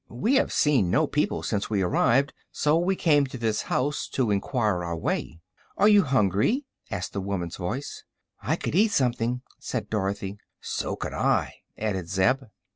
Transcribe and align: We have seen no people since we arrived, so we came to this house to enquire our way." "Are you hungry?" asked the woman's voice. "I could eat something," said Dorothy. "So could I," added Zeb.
We 0.09 0.33
have 0.33 0.51
seen 0.51 0.89
no 0.89 1.05
people 1.05 1.43
since 1.43 1.69
we 1.69 1.83
arrived, 1.83 2.33
so 2.51 2.75
we 2.75 2.95
came 2.95 3.27
to 3.27 3.37
this 3.37 3.61
house 3.61 4.07
to 4.13 4.31
enquire 4.31 4.83
our 4.83 4.97
way." 4.97 5.41
"Are 5.77 5.87
you 5.87 6.01
hungry?" 6.05 6.65
asked 6.89 7.13
the 7.13 7.21
woman's 7.21 7.57
voice. 7.57 8.03
"I 8.41 8.55
could 8.55 8.73
eat 8.73 8.87
something," 8.91 9.43
said 9.59 9.91
Dorothy. 9.91 10.39
"So 10.59 10.95
could 10.95 11.13
I," 11.13 11.53
added 11.77 12.09
Zeb. 12.09 12.37